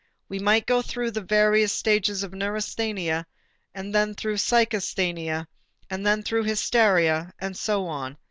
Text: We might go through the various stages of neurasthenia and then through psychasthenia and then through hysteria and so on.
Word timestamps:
We 0.27 0.39
might 0.39 0.65
go 0.65 0.81
through 0.81 1.11
the 1.11 1.21
various 1.21 1.71
stages 1.71 2.23
of 2.23 2.33
neurasthenia 2.33 3.27
and 3.75 3.93
then 3.93 4.15
through 4.15 4.37
psychasthenia 4.37 5.45
and 5.91 6.03
then 6.07 6.23
through 6.23 6.45
hysteria 6.45 7.31
and 7.37 7.55
so 7.55 7.85
on. 7.85 8.17